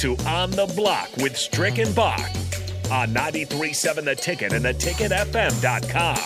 to 0.00 0.16
On 0.26 0.50
the 0.50 0.64
Block 0.74 1.14
with 1.18 1.36
Strick 1.36 1.76
and 1.76 1.94
Bach 1.94 2.18
on 2.90 3.12
93.7 3.12 4.04
The 4.04 4.14
Ticket 4.14 4.54
and 4.54 4.64
theticketfm.com. 4.64 6.16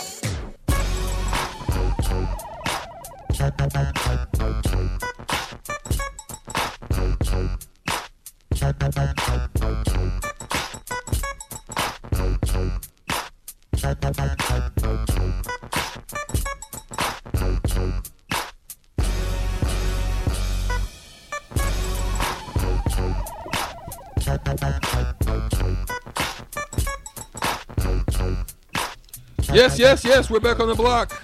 Yes, 29.52 29.79
yes, 29.79 30.05
yes. 30.05 30.29
We're 30.29 30.41
back 30.41 30.59
on 30.59 30.66
the 30.66 30.74
block. 30.74 31.23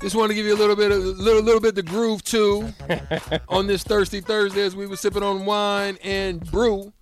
Just 0.00 0.16
want 0.16 0.30
to 0.30 0.34
give 0.34 0.46
you 0.46 0.54
a 0.54 0.56
little 0.56 0.76
bit, 0.76 0.90
of, 0.90 0.98
little, 0.98 1.42
little 1.42 1.60
bit 1.60 1.74
the 1.74 1.82
groove 1.82 2.24
too, 2.24 2.72
on 3.48 3.66
this 3.66 3.82
thirsty 3.82 4.20
Thursday 4.20 4.62
as 4.62 4.74
we 4.74 4.86
were 4.86 4.96
sipping 4.96 5.22
on 5.22 5.44
wine 5.44 5.98
and 6.02 6.40
brew. 6.50 6.92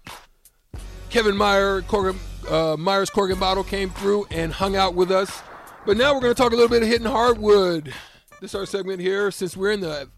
Kevin 1.10 1.36
Meyer, 1.36 1.82
Corgan, 1.82 2.16
uh, 2.50 2.76
Myers 2.76 3.10
Corgan 3.10 3.38
Bottle 3.38 3.62
came 3.62 3.90
through 3.90 4.26
and 4.30 4.52
hung 4.52 4.74
out 4.74 4.94
with 4.94 5.10
us. 5.10 5.42
But 5.86 5.96
now 5.96 6.14
we're 6.14 6.20
going 6.20 6.34
to 6.34 6.42
talk 6.42 6.52
a 6.52 6.56
little 6.56 6.70
bit 6.70 6.82
of 6.82 6.88
hitting 6.88 7.06
hardwood. 7.06 7.92
This 8.40 8.50
is 8.50 8.54
our 8.54 8.66
segment 8.66 9.00
here. 9.00 9.30
Since 9.30 9.56
we're 9.56 9.72
in 9.72 9.80
the 9.80 10.08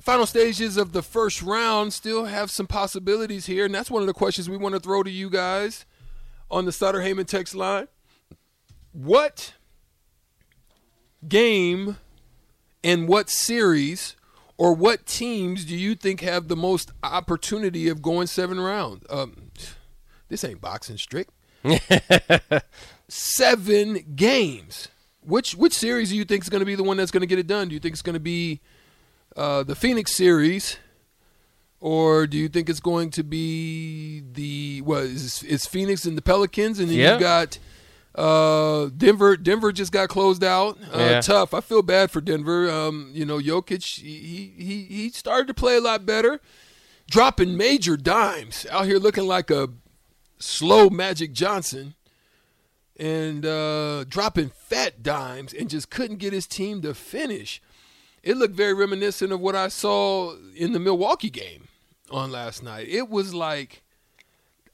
final 0.00 0.26
stages 0.26 0.76
of 0.76 0.92
the 0.92 1.02
first 1.02 1.42
round, 1.42 1.92
still 1.92 2.24
have 2.24 2.50
some 2.50 2.66
possibilities 2.66 3.46
here, 3.46 3.64
and 3.64 3.74
that's 3.74 3.90
one 3.90 4.02
of 4.02 4.06
the 4.06 4.14
questions 4.14 4.48
we 4.48 4.56
want 4.56 4.74
to 4.74 4.80
throw 4.80 5.02
to 5.02 5.10
you 5.10 5.30
guys 5.30 5.84
on 6.50 6.64
the 6.64 6.72
Sutter 6.72 7.00
Heyman 7.00 7.26
text 7.26 7.54
line. 7.54 7.88
What 8.92 9.54
game 11.26 11.98
and 12.82 13.08
what 13.08 13.30
series 13.30 14.16
or 14.56 14.74
what 14.74 15.06
teams 15.06 15.64
do 15.64 15.76
you 15.76 15.94
think 15.94 16.20
have 16.20 16.48
the 16.48 16.56
most 16.56 16.90
opportunity 17.02 17.88
of 17.88 18.02
going 18.02 18.26
seven 18.26 18.60
rounds? 18.60 19.04
Um, 19.08 19.50
this 20.28 20.44
ain't 20.44 20.60
boxing 20.60 20.96
Strick. 20.96 21.28
seven 23.08 24.14
games. 24.16 24.88
Which 25.22 25.54
which 25.54 25.74
series 25.74 26.08
do 26.10 26.16
you 26.16 26.24
think 26.24 26.42
is 26.42 26.48
going 26.48 26.60
to 26.60 26.66
be 26.66 26.74
the 26.74 26.82
one 26.82 26.96
that's 26.96 27.10
going 27.10 27.20
to 27.20 27.26
get 27.26 27.38
it 27.38 27.46
done? 27.46 27.68
Do 27.68 27.74
you 27.74 27.80
think 27.80 27.92
it's 27.92 28.02
going 28.02 28.14
to 28.14 28.20
be 28.20 28.60
uh, 29.36 29.62
the 29.62 29.74
Phoenix 29.74 30.12
series, 30.12 30.76
or 31.80 32.26
do 32.26 32.36
you 32.36 32.48
think 32.48 32.68
it's 32.68 32.80
going 32.80 33.10
to 33.10 33.22
be 33.22 34.22
the 34.32 34.80
what 34.82 35.04
is 35.04 35.42
it's 35.44 35.66
Phoenix 35.66 36.04
and 36.04 36.16
the 36.16 36.22
Pelicans, 36.22 36.78
and 36.78 36.88
then 36.90 36.96
Yeah. 36.98 37.14
you 37.14 37.20
got 37.20 37.58
uh, 38.14 38.90
Denver. 38.96 39.36
Denver 39.36 39.70
just 39.72 39.92
got 39.92 40.08
closed 40.08 40.42
out. 40.44 40.76
Uh, 40.92 40.98
Yeah. 40.98 41.20
Tough. 41.20 41.54
I 41.54 41.60
feel 41.60 41.82
bad 41.82 42.10
for 42.10 42.20
Denver. 42.20 42.68
Um, 42.70 43.10
you 43.14 43.24
know, 43.24 43.38
Jokic. 43.38 44.00
He 44.00 44.52
he 44.58 44.82
he 44.84 45.08
started 45.10 45.46
to 45.46 45.54
play 45.54 45.76
a 45.76 45.80
lot 45.80 46.04
better, 46.04 46.40
dropping 47.08 47.56
major 47.56 47.96
dimes 47.96 48.66
out 48.70 48.86
here, 48.86 48.98
looking 48.98 49.26
like 49.26 49.50
a 49.50 49.68
slow 50.38 50.90
Magic 50.90 51.32
Johnson 51.32 51.94
and 52.98 53.46
uh, 53.46 54.04
dropping 54.04 54.50
fat 54.50 55.02
dimes 55.02 55.54
and 55.54 55.70
just 55.70 55.88
couldn't 55.88 56.16
get 56.18 56.32
his 56.32 56.46
team 56.46 56.82
to 56.82 56.92
finish. 56.94 57.62
It 58.22 58.36
looked 58.36 58.54
very 58.54 58.74
reminiscent 58.74 59.32
of 59.32 59.40
what 59.40 59.56
I 59.56 59.68
saw 59.68 60.36
in 60.54 60.72
the 60.72 60.78
Milwaukee 60.78 61.30
game 61.30 61.68
on 62.10 62.30
last 62.30 62.62
night. 62.62 62.88
It 62.88 63.08
was 63.08 63.34
like, 63.34 63.82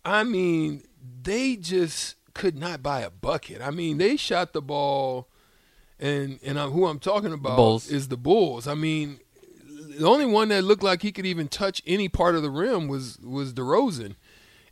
I 0.04 0.24
mean, 0.24 0.82
they 1.22 1.56
just 1.56 2.16
could 2.34 2.56
not 2.56 2.82
buy 2.82 3.00
a 3.00 3.10
bucket. 3.10 3.62
I 3.62 3.70
mean, 3.70 3.98
they 3.98 4.16
shot 4.16 4.52
the 4.52 4.62
ball, 4.62 5.28
and 5.98 6.38
and 6.44 6.58
I'm, 6.58 6.70
who 6.70 6.86
I'm 6.86 6.98
talking 6.98 7.32
about 7.32 7.56
Bulls. 7.56 7.90
is 7.90 8.08
the 8.08 8.16
Bulls. 8.16 8.66
I 8.66 8.74
mean, 8.74 9.20
the 9.98 10.06
only 10.06 10.26
one 10.26 10.48
that 10.48 10.64
looked 10.64 10.82
like 10.82 11.02
he 11.02 11.12
could 11.12 11.26
even 11.26 11.48
touch 11.48 11.82
any 11.86 12.08
part 12.08 12.34
of 12.34 12.42
the 12.42 12.50
rim 12.50 12.88
was 12.88 13.18
was 13.20 13.54
DeRozan, 13.54 14.16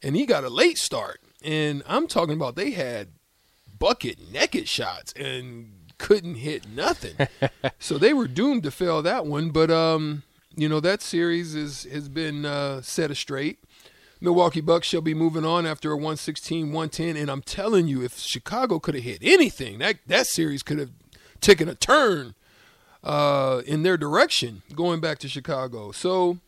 and 0.02 0.16
he 0.16 0.26
got 0.26 0.44
a 0.44 0.50
late 0.50 0.78
start. 0.78 1.20
And 1.42 1.82
I'm 1.86 2.06
talking 2.06 2.34
about 2.34 2.56
they 2.56 2.70
had 2.72 3.08
bucket 3.78 4.18
naked 4.32 4.68
shots 4.68 5.12
and 5.12 5.83
couldn't 5.98 6.36
hit 6.36 6.68
nothing. 6.68 7.28
so 7.78 7.98
they 7.98 8.12
were 8.12 8.28
doomed 8.28 8.62
to 8.64 8.70
fail 8.70 9.02
that 9.02 9.26
one. 9.26 9.50
But 9.50 9.70
um, 9.70 10.22
you 10.56 10.68
know 10.68 10.80
that 10.80 11.02
series 11.02 11.54
is 11.54 11.84
has 11.84 12.08
been 12.08 12.44
uh, 12.44 12.82
set 12.82 13.14
straight. 13.16 13.58
Milwaukee 14.20 14.60
Bucks 14.60 14.86
shall 14.86 15.02
be 15.02 15.12
moving 15.12 15.44
on 15.44 15.66
after 15.66 15.92
a 15.92 15.98
116-110, 15.98 17.20
and 17.20 17.30
I'm 17.30 17.42
telling 17.42 17.88
you, 17.88 18.02
if 18.02 18.18
Chicago 18.18 18.78
could 18.78 18.94
have 18.94 19.04
hit 19.04 19.18
anything, 19.20 19.78
that 19.80 19.96
that 20.06 20.26
series 20.26 20.62
could 20.62 20.78
have 20.78 20.90
taken 21.40 21.68
a 21.68 21.74
turn 21.74 22.34
uh, 23.02 23.62
in 23.66 23.82
their 23.82 23.96
direction 23.96 24.62
going 24.74 25.00
back 25.00 25.18
to 25.18 25.28
Chicago. 25.28 25.92
So 25.92 26.38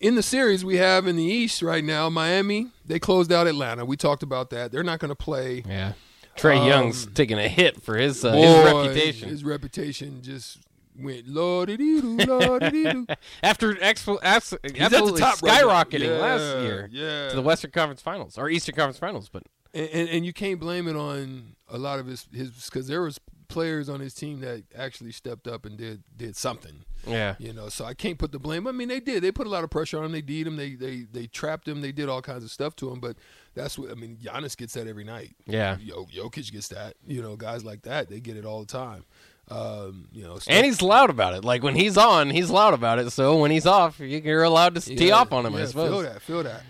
in 0.00 0.14
the 0.14 0.22
series 0.22 0.64
we 0.64 0.76
have 0.76 1.06
in 1.06 1.16
the 1.16 1.24
East 1.24 1.62
right 1.62 1.84
now, 1.84 2.08
Miami 2.08 2.68
they 2.84 2.98
closed 2.98 3.32
out 3.32 3.46
Atlanta. 3.46 3.84
We 3.84 3.96
talked 3.96 4.22
about 4.22 4.50
that. 4.50 4.70
They're 4.70 4.84
not 4.84 5.00
going 5.00 5.08
to 5.08 5.16
play. 5.16 5.64
Yeah. 5.66 5.92
Trey 6.36 6.58
Um, 6.58 6.66
Young's 6.66 7.06
taking 7.06 7.38
a 7.38 7.48
hit 7.48 7.82
for 7.82 7.96
his 7.96 8.24
uh, 8.24 8.32
Boy, 8.32 8.42
his 8.46 8.64
reputation 8.74 9.28
His 9.28 9.44
reputation 9.44 10.22
just 10.22 10.58
went 10.98 11.28
lordy 11.28 11.76
doo 11.76 12.00
lordy 12.26 12.84
doo. 12.84 13.06
after 13.42 13.74
expo- 13.74 14.18
abs- 14.22 14.52
at 14.54 14.62
the 14.62 14.80
absolutely 14.80 15.20
top 15.20 15.42
right 15.42 15.60
now. 15.62 15.82
skyrocketing 15.84 16.00
Yeah, 16.08 16.18
last 16.18 16.62
year 16.62 16.88
yeah. 16.90 17.28
to 17.30 17.36
the 17.36 17.42
Western 17.42 17.70
Conference 17.70 18.00
Finals 18.00 18.38
or 18.38 18.48
Eastern 18.48 18.74
Conference 18.74 18.98
Finals. 18.98 19.28
But 19.30 19.42
and, 19.74 19.88
and 19.90 20.08
and 20.08 20.26
you 20.26 20.32
can't 20.32 20.58
blame 20.58 20.88
it 20.88 20.96
on 20.96 21.56
a 21.68 21.76
lot 21.78 21.98
of 21.98 22.06
his 22.06 22.26
his 22.32 22.50
because 22.70 22.86
there 22.88 23.02
was 23.02 23.20
players 23.48 23.88
on 23.88 24.00
his 24.00 24.12
team 24.14 24.40
that 24.40 24.64
actually 24.76 25.12
stepped 25.12 25.46
up 25.46 25.64
and 25.66 25.76
did 25.76 26.02
did 26.16 26.34
something. 26.34 26.84
yeah, 27.06 27.36
You 27.38 27.52
know, 27.52 27.68
so 27.68 27.84
I 27.84 27.94
can't 27.94 28.18
put 28.18 28.32
the 28.32 28.38
blame. 28.40 28.66
I 28.66 28.72
mean, 28.72 28.88
they 28.88 28.98
did. 28.98 29.22
They 29.22 29.30
put 29.30 29.46
a 29.46 29.50
lot 29.50 29.62
of 29.64 29.70
pressure 29.70 29.98
on 29.98 30.04
him. 30.06 30.12
They 30.12 30.22
beat 30.22 30.46
him. 30.46 30.56
They 30.56 30.74
they 30.74 31.02
they 31.12 31.26
trapped 31.26 31.68
him. 31.68 31.80
They 31.82 31.92
did 31.92 32.08
all 32.08 32.22
kinds 32.22 32.42
of 32.42 32.50
stuff 32.50 32.74
to 32.76 32.90
him. 32.90 33.00
But 33.00 33.16
that's 33.56 33.76
what 33.76 33.90
I 33.90 33.94
mean. 33.94 34.16
Giannis 34.22 34.56
gets 34.56 34.74
that 34.74 34.86
every 34.86 35.02
night. 35.04 35.34
yeah, 35.46 35.76
Yo, 35.80 36.04
Jokic 36.04 36.52
gets 36.52 36.68
that. 36.68 36.94
You 37.06 37.20
know, 37.22 37.34
guys 37.34 37.64
like 37.64 37.82
that, 37.82 38.08
they 38.08 38.20
get 38.20 38.36
it 38.36 38.44
all 38.44 38.60
the 38.60 38.66
time. 38.66 39.04
Um, 39.48 40.08
you 40.12 40.24
know, 40.24 40.38
and 40.48 40.66
he's 40.66 40.82
loud 40.82 41.08
about 41.10 41.34
it. 41.34 41.44
Like 41.44 41.62
when 41.62 41.74
he's 41.76 41.96
on, 41.96 42.30
he's 42.30 42.50
loud 42.50 42.74
about 42.74 42.98
it. 42.98 43.10
So 43.10 43.38
when 43.38 43.50
he's 43.50 43.66
off, 43.66 43.98
you- 44.00 44.06
you're 44.24 44.42
allowed 44.42 44.74
to 44.74 44.80
tee 44.80 45.08
Yeah, 45.08 45.14
off 45.18 45.32
on 45.32 45.46
him. 45.46 45.54
yeah, 45.54 45.62
I 45.62 45.64
suppose. 45.66 45.90
Feel 45.90 46.02
that. 46.02 46.22
Feel 46.22 46.42
that. 46.42 46.62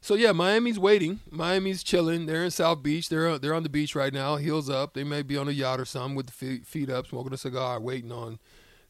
So 0.00 0.14
yeah, 0.16 0.32
Miami's 0.32 0.78
waiting. 0.78 1.20
Miami's 1.30 1.82
chilling. 1.82 2.26
They're 2.26 2.44
in 2.44 2.50
South 2.50 2.82
Beach. 2.82 3.08
They're 3.08 3.38
they're 3.38 3.54
on 3.54 3.62
the 3.62 3.68
beach 3.68 3.94
right 3.94 4.12
now, 4.12 4.36
heels 4.36 4.68
up. 4.68 4.94
They 4.94 5.04
may 5.04 5.22
be 5.22 5.36
on 5.36 5.48
a 5.48 5.52
yacht 5.52 5.80
or 5.80 5.84
something 5.84 6.14
with 6.14 6.26
the 6.26 6.32
feet, 6.32 6.66
feet 6.66 6.90
up, 6.90 7.06
smoking 7.06 7.32
a 7.32 7.36
cigar, 7.38 7.80
waiting 7.80 8.12
on 8.12 8.38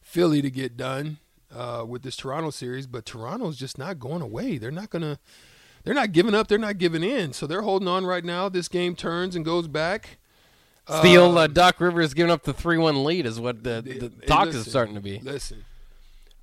Philly 0.01 0.41
to 0.41 0.49
get 0.49 0.75
done 0.75 1.17
uh, 1.55 1.85
with 1.87 2.01
this 2.01 2.17
Toronto 2.17 2.49
series. 2.49 2.85
But 2.87 3.05
Toronto's 3.05 3.57
just 3.57 3.77
not 3.77 3.97
going 3.99 4.21
away. 4.23 4.57
They're 4.57 4.71
not 4.71 4.89
gonna. 4.89 5.19
They're 5.85 5.93
not 5.93 6.11
giving 6.11 6.35
up. 6.35 6.47
They're 6.47 6.57
not 6.57 6.77
giving 6.77 7.03
in. 7.03 7.31
So 7.33 7.47
they're 7.47 7.61
holding 7.61 7.87
on 7.87 8.05
right 8.05 8.25
now. 8.25 8.49
This 8.49 8.67
game 8.67 8.95
turns 8.95 9.35
and 9.35 9.45
goes 9.45 9.67
back. 9.67 10.17
Steel 10.87 11.37
uh, 11.37 11.47
Doc 11.47 11.79
Rivers 11.79 12.13
giving 12.13 12.31
up 12.31 12.43
the 12.43 12.53
three-one 12.53 13.03
lead 13.03 13.25
is 13.25 13.39
what 13.39 13.63
the, 13.63 13.81
the 13.81 14.11
Hey, 14.21 14.25
talk 14.27 14.47
is 14.49 14.69
starting 14.69 14.93
to 14.95 15.01
be. 15.01 15.19
Listen, 15.19 15.65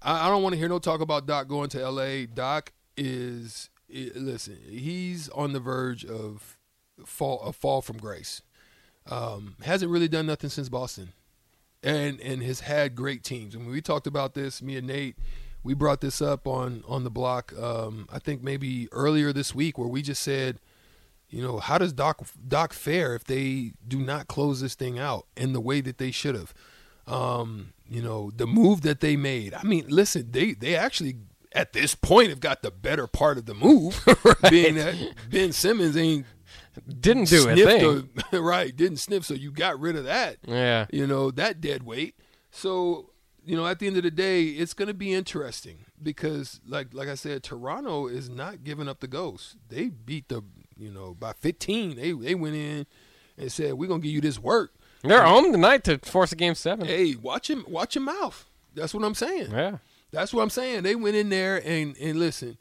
I, 0.01 0.27
I 0.27 0.31
don't 0.31 0.43
want 0.43 0.53
to 0.55 0.59
hear 0.59 0.69
no 0.69 0.79
talk 0.81 1.01
about 1.01 1.27
Doc 1.27 1.47
going 1.47 1.69
to 1.71 1.81
L.A. 1.81 2.27
Doc 2.27 2.73
is 2.97 3.71
i- 3.95 4.11
listen. 4.17 4.59
He's 4.69 5.29
on 5.29 5.53
the 5.53 5.61
verge 5.61 6.05
of 6.05 6.59
fall 7.07 7.41
a 7.43 7.53
fall 7.53 7.83
from 7.83 7.99
grace. 7.99 8.43
Um, 9.07 9.57
hasn't 9.63 9.91
really 9.93 10.09
done 10.09 10.27
nothing 10.27 10.51
since 10.51 10.69
Boston, 10.69 11.13
and 11.83 12.21
and 12.21 12.43
has 12.43 12.61
had 12.61 12.97
great 12.97 13.23
teams. 13.23 13.55
And 13.55 13.65
when 13.65 13.73
we 13.73 13.81
talked 13.81 14.09
about 14.09 14.35
this, 14.35 14.61
me 14.61 14.77
and 14.77 14.89
Nate, 14.89 15.17
we 15.65 15.75
brought 15.75 16.01
this 16.01 16.21
up 16.21 16.47
on 16.47 16.85
on 16.87 17.05
the 17.05 17.11
block. 17.11 17.53
Um, 17.59 18.09
I 18.13 18.19
think 18.19 18.43
maybe 18.43 18.89
earlier 18.93 19.33
this 19.33 19.55
week, 19.55 19.79
where 19.79 19.89
we 19.89 20.03
just 20.03 20.23
said. 20.23 20.59
You 21.35 21.41
know, 21.41 21.61
how 21.61 21.79
does 21.79 21.95
Doc 21.95 22.27
Doc 22.47 22.75
fare 22.75 23.15
if 23.15 23.25
they 23.25 23.73
do 23.89 24.01
not 24.01 24.29
close 24.29 24.61
this 24.61 24.75
thing 24.75 24.99
out 24.99 25.25
in 25.35 25.55
the 25.55 25.63
way 25.63 25.81
that 25.81 25.97
they 25.97 26.11
should 26.11 26.35
have? 26.35 26.53
Um, 27.07 27.73
you 27.89 28.03
know, 28.03 28.31
the 28.37 28.47
move 28.47 28.83
that 28.83 29.01
they 29.01 29.17
made. 29.17 29.55
I 29.55 29.63
mean, 29.63 29.87
listen, 29.89 30.31
they 30.31 30.53
they 30.53 30.77
actually 30.77 31.17
at 31.55 31.73
this 31.73 31.95
point 31.95 32.29
have 32.29 32.41
got 32.41 32.61
the 32.61 32.71
better 32.71 33.07
part 33.07 33.39
of 33.39 33.47
the 33.47 33.55
move, 33.55 34.05
being 34.51 34.75
that 34.75 34.95
Ben 35.31 35.53
Simmons 35.53 35.97
ain't 35.97 36.27
Didn't 37.01 37.29
do 37.29 37.49
a 37.49 37.55
thing. 37.55 38.09
right, 38.43 38.75
didn't 38.75 38.99
sniff, 38.99 39.25
so 39.25 39.35
you 39.35 39.53
got 39.53 39.79
rid 39.79 39.97
of 39.97 40.05
that. 40.05 40.39
Yeah. 40.47 40.87
You 40.91 41.07
know, 41.07 41.31
that 41.33 41.61
dead 41.61 41.83
weight. 41.83 42.17
So, 42.51 43.11
you 43.45 43.57
know, 43.57 43.67
at 43.67 43.79
the 43.79 43.87
end 43.87 43.97
of 43.97 44.03
the 44.05 44.11
day, 44.11 44.45
it's 44.45 44.75
going 44.75 44.89
to 44.89 44.95
be 44.95 45.13
interesting 45.13 45.79
because, 46.03 46.61
like, 46.67 46.95
like 46.95 47.09
I 47.09 47.15
said, 47.15 47.43
Toronto 47.43 48.07
is 48.07 48.29
not 48.29 48.63
giving 48.65 48.89
up 48.89 49.01
the 49.01 49.09
ghost. 49.09 49.57
They 49.69 49.89
beat 49.89 50.29
the, 50.29 50.43
you 50.77 50.91
know, 50.91 51.15
by 51.15 51.33
15. 51.33 51.97
They 51.97 52.13
they 52.13 52.35
went 52.35 52.55
in 52.55 52.87
and 53.37 53.51
said, 53.51 53.75
"We're 53.75 53.89
gonna 53.89 54.01
give 54.01 54.13
you 54.13 54.21
this 54.21 54.39
work." 54.39 54.73
They're 55.03 55.25
home 55.25 55.51
tonight 55.53 55.83
to 55.85 55.99
force 55.99 56.31
a 56.33 56.37
game 56.37 56.55
seven. 56.55 56.87
Hey, 56.87 57.17
watch 57.17 57.51
him, 57.51 57.65
watch 57.67 57.97
your 57.97 58.05
mouth. 58.05 58.49
That's 58.75 58.95
what 58.95 59.05
I'm 59.05 59.15
saying. 59.15 59.51
Yeah. 59.51 59.79
That's 60.13 60.33
what 60.33 60.43
I'm 60.43 60.51
saying. 60.51 60.83
They 60.85 60.95
went 60.95 61.17
in 61.17 61.29
there 61.29 61.61
and 61.67 61.97
and 61.99 62.19
listen. 62.19 62.59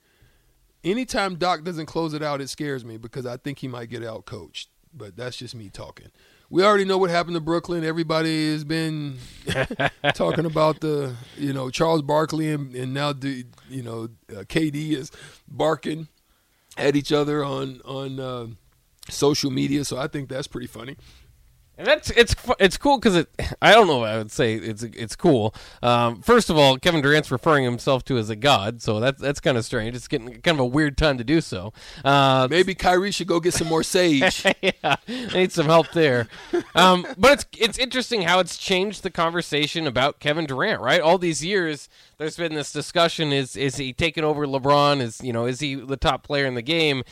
anytime 0.83 1.35
Doc 1.35 1.63
doesn't 1.63 1.85
close 1.85 2.13
it 2.13 2.23
out, 2.23 2.41
it 2.41 2.49
scares 2.49 2.83
me 2.83 2.97
because 2.97 3.25
I 3.25 3.37
think 3.37 3.59
he 3.59 3.67
might 3.67 3.89
get 3.89 4.03
out 4.03 4.25
coached. 4.25 4.69
But 4.93 5.15
that's 5.15 5.37
just 5.37 5.55
me 5.55 5.69
talking. 5.69 6.07
We 6.51 6.65
already 6.65 6.83
know 6.83 6.97
what 6.97 7.09
happened 7.09 7.35
to 7.35 7.39
Brooklyn. 7.39 7.85
Everybody 7.85 8.51
has 8.51 8.65
been 8.65 9.17
talking 10.13 10.45
about 10.45 10.81
the, 10.81 11.15
you 11.37 11.53
know, 11.53 11.69
Charles 11.69 12.01
Barkley 12.01 12.51
and, 12.51 12.75
and 12.75 12.93
now 12.93 13.13
the, 13.13 13.45
you 13.69 13.81
know, 13.81 14.09
uh, 14.29 14.41
KD 14.41 14.91
is 14.91 15.11
barking 15.47 16.09
at 16.75 16.97
each 16.97 17.13
other 17.13 17.41
on 17.41 17.79
on 17.85 18.19
uh, 18.19 18.47
social 19.09 19.49
media. 19.49 19.85
So 19.85 19.97
I 19.97 20.07
think 20.07 20.27
that's 20.27 20.47
pretty 20.47 20.67
funny. 20.67 20.97
And 21.77 21.87
that's 21.87 22.11
it's 22.11 22.35
it's 22.59 22.77
cool 22.77 22.99
because 22.99 23.15
it. 23.15 23.29
I 23.61 23.71
don't 23.71 23.87
know. 23.87 23.99
what 23.99 24.09
I 24.09 24.17
would 24.17 24.31
say 24.31 24.53
it's 24.53 24.83
it's 24.83 25.15
cool. 25.15 25.55
Um, 25.81 26.21
first 26.21 26.49
of 26.49 26.57
all, 26.57 26.77
Kevin 26.77 27.01
Durant's 27.01 27.31
referring 27.31 27.63
himself 27.63 28.03
to 28.05 28.17
as 28.17 28.29
a 28.29 28.35
god, 28.35 28.81
so 28.81 28.99
that's 28.99 29.19
that's 29.19 29.39
kind 29.39 29.57
of 29.57 29.65
strange. 29.65 29.95
It's 29.95 30.07
getting 30.07 30.41
kind 30.41 30.55
of 30.55 30.59
a 30.59 30.65
weird 30.65 30.97
time 30.97 31.17
to 31.17 31.23
do 31.23 31.41
so. 31.41 31.73
Uh, 32.05 32.47
Maybe 32.49 32.75
Kyrie 32.75 33.11
should 33.11 33.27
go 33.27 33.39
get 33.39 33.53
some 33.53 33.67
more 33.67 33.83
sage. 33.83 34.45
yeah, 34.61 34.95
need 35.07 35.51
some 35.51 35.65
help 35.65 35.91
there. 35.93 36.27
Um, 36.75 37.07
but 37.17 37.31
it's 37.31 37.45
it's 37.57 37.77
interesting 37.79 38.23
how 38.23 38.39
it's 38.39 38.57
changed 38.57 39.01
the 39.01 39.09
conversation 39.09 39.87
about 39.87 40.19
Kevin 40.19 40.45
Durant. 40.45 40.81
Right, 40.81 41.01
all 41.01 41.17
these 41.17 41.43
years, 41.43 41.89
there's 42.17 42.37
been 42.37 42.53
this 42.53 42.71
discussion: 42.71 43.31
is 43.31 43.55
is 43.55 43.77
he 43.77 43.91
taking 43.93 44.23
over 44.23 44.45
LeBron? 44.45 45.01
Is 45.01 45.19
you 45.23 45.33
know 45.33 45.45
is 45.45 45.61
he 45.61 45.75
the 45.75 45.97
top 45.97 46.21
player 46.23 46.45
in 46.45 46.53
the 46.55 46.61
game? 46.61 47.03